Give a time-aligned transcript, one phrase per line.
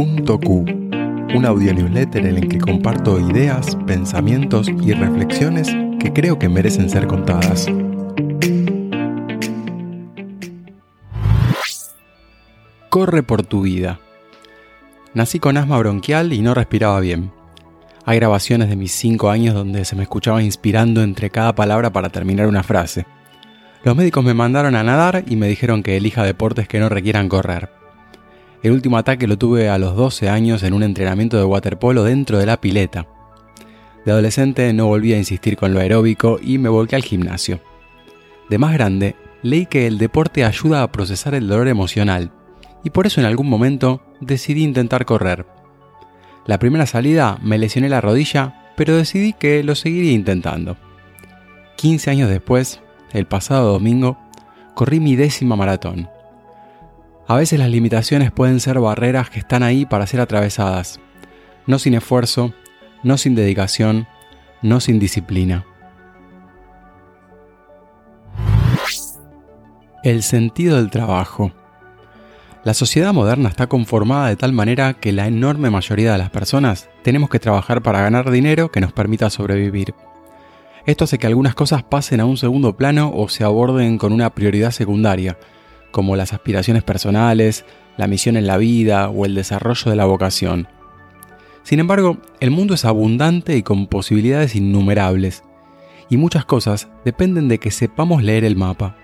[0.00, 6.88] Un audio newsletter en el que comparto ideas, pensamientos y reflexiones que creo que merecen
[6.88, 7.66] ser contadas.
[12.88, 13.98] Corre por tu vida.
[15.14, 17.32] Nací con asma bronquial y no respiraba bien.
[18.04, 22.10] Hay grabaciones de mis 5 años donde se me escuchaba inspirando entre cada palabra para
[22.10, 23.04] terminar una frase.
[23.82, 27.28] Los médicos me mandaron a nadar y me dijeron que elija deportes que no requieran
[27.28, 27.77] correr.
[28.62, 32.38] El último ataque lo tuve a los 12 años en un entrenamiento de waterpolo dentro
[32.38, 33.06] de la pileta.
[34.04, 37.60] De adolescente no volví a insistir con lo aeróbico y me volqué al gimnasio.
[38.48, 42.32] De más grande, leí que el deporte ayuda a procesar el dolor emocional
[42.82, 45.46] y por eso en algún momento decidí intentar correr.
[46.46, 50.76] La primera salida me lesioné la rodilla, pero decidí que lo seguiría intentando.
[51.76, 52.80] 15 años después,
[53.12, 54.18] el pasado domingo,
[54.74, 56.08] corrí mi décima maratón.
[57.30, 60.98] A veces las limitaciones pueden ser barreras que están ahí para ser atravesadas,
[61.66, 62.54] no sin esfuerzo,
[63.02, 64.08] no sin dedicación,
[64.62, 65.66] no sin disciplina.
[70.02, 71.52] El sentido del trabajo.
[72.64, 76.88] La sociedad moderna está conformada de tal manera que la enorme mayoría de las personas
[77.02, 79.94] tenemos que trabajar para ganar dinero que nos permita sobrevivir.
[80.86, 84.30] Esto hace que algunas cosas pasen a un segundo plano o se aborden con una
[84.30, 85.36] prioridad secundaria,
[85.90, 87.64] como las aspiraciones personales,
[87.96, 90.68] la misión en la vida o el desarrollo de la vocación.
[91.62, 95.42] Sin embargo, el mundo es abundante y con posibilidades innumerables,
[96.08, 98.96] y muchas cosas dependen de que sepamos leer el mapa.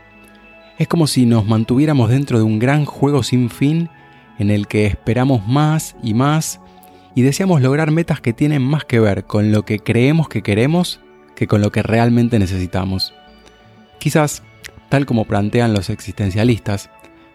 [0.79, 3.91] Es como si nos mantuviéramos dentro de un gran juego sin fin
[4.39, 6.61] en el que esperamos más y más
[7.15, 11.01] y deseamos lograr metas que tienen más que ver con lo que creemos que queremos
[11.37, 13.15] que con lo que realmente necesitamos.
[13.99, 14.43] Quizás,
[14.89, 16.91] tal como plantean los existencialistas,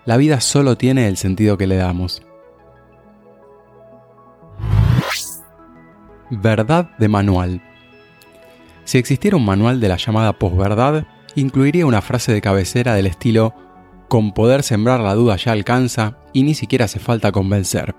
[0.05, 2.21] la vida solo tiene el sentido que le damos.
[6.31, 7.61] Verdad de manual.
[8.85, 13.53] Si existiera un manual de la llamada posverdad, incluiría una frase de cabecera del estilo
[14.07, 17.95] con poder sembrar la duda ya alcanza y ni siquiera hace falta convencer.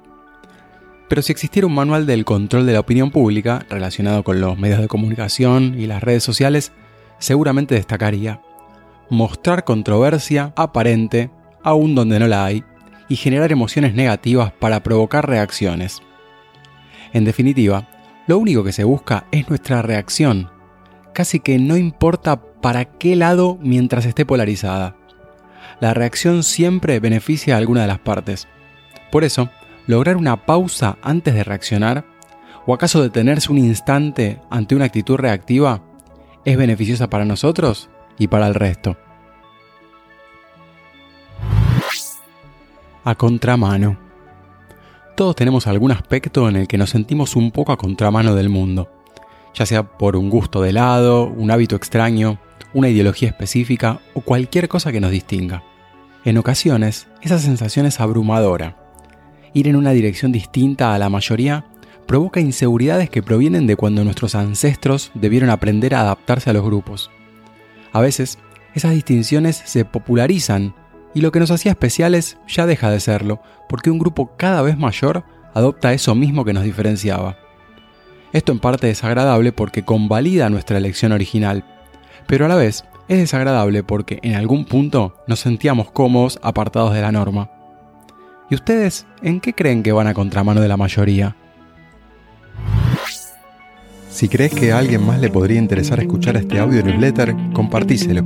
[1.08, 4.80] Pero si existiera un manual del control de la opinión pública relacionado con los medios
[4.80, 6.72] de comunicación y las redes sociales,
[7.18, 8.40] seguramente destacaría
[9.10, 11.30] mostrar controversia aparente
[11.62, 12.64] aún donde no la hay
[13.08, 16.00] y generar emociones negativas para provocar reacciones.
[17.12, 17.88] En definitiva,
[18.28, 20.48] lo único que se busca es nuestra reacción.
[21.12, 24.96] Casi que no importa para qué lado mientras esté polarizada.
[25.80, 28.46] La reacción siempre beneficia a alguna de las partes.
[29.10, 29.50] Por eso,
[29.88, 32.04] lograr una pausa antes de reaccionar,
[32.64, 35.82] o acaso detenerse un instante ante una actitud reactiva,
[36.44, 38.96] es beneficiosa para nosotros y para el resto.
[43.02, 43.98] A contramano.
[45.16, 48.90] Todos tenemos algún aspecto en el que nos sentimos un poco a contramano del mundo,
[49.54, 52.38] ya sea por un gusto de lado, un hábito extraño,
[52.74, 55.64] una ideología específica o cualquier cosa que nos distinga.
[56.24, 58.76] En ocasiones, esa sensación es abrumadora.
[59.54, 61.64] Ir en una dirección distinta a la mayoría
[62.06, 67.10] provoca inseguridades que provienen de cuando nuestros ancestros debieron aprender a adaptarse a los grupos.
[67.92, 68.38] A veces,
[68.74, 70.74] esas distinciones se popularizan
[71.14, 74.78] y lo que nos hacía especiales ya deja de serlo, porque un grupo cada vez
[74.78, 75.24] mayor
[75.54, 77.36] adopta eso mismo que nos diferenciaba.
[78.32, 81.64] Esto en parte es agradable porque convalida nuestra elección original,
[82.26, 87.00] pero a la vez es desagradable porque en algún punto nos sentíamos cómodos apartados de
[87.00, 87.50] la norma.
[88.48, 91.36] ¿Y ustedes en qué creen que van a contramano de la mayoría?
[94.10, 98.22] Si crees que a alguien más le podría interesar escuchar este audio newsletter, compartíselo.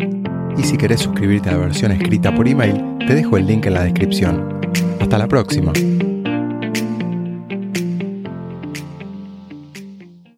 [0.57, 3.75] Y si querés suscribirte a la versión escrita por email, te dejo el link en
[3.75, 4.61] la descripción.
[5.01, 5.73] Hasta la próxima.